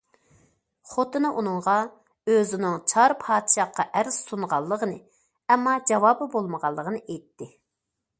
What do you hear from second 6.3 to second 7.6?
بولمىغانلىقىنى ئېيتتى.